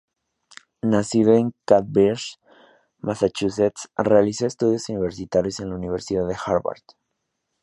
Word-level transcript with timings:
Nacido 0.81 1.35
en 1.35 1.53
Cambridge, 1.63 2.39
Massachusetts, 3.01 3.87
realizó 3.95 4.47
estudios 4.47 4.89
universitarios 4.89 5.59
en 5.59 5.69
la 5.69 5.75
Universidad 5.75 6.27
de 6.27 6.35
Harvard. 6.43 6.81